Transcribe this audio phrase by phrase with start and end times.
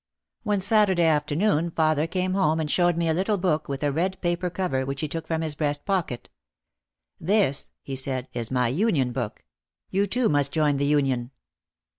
[0.41, 4.19] One Saturday afternoon father came home and showed me a little book with a red
[4.19, 6.31] paper cover which he took from his breast pocket.
[7.19, 9.45] "This," he said, "is my union book.
[9.91, 11.29] You too must join the union."